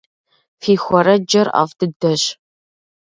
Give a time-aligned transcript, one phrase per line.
[0.61, 2.23] Фи хуэрэджэр ӏэфӏ дыдэщ.